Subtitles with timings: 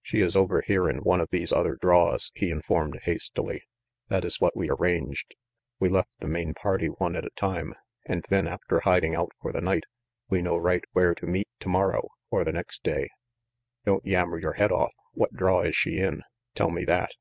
[0.00, 3.60] "She is over here in one of these other draws," he informed hastily.
[4.08, 5.34] "That is what we arranged.
[5.78, 7.74] We left the main party one at a time,
[8.06, 9.84] and then, after hiding out for the night,
[10.30, 13.10] we know right where to meet tomorrow, or the next day
[13.84, 14.94] "Don't yammer your head off.
[15.12, 16.22] What draw is she in?
[16.54, 17.12] Tell me that."